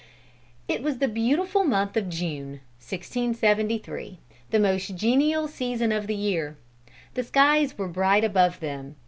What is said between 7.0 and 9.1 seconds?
The skies were bright above them.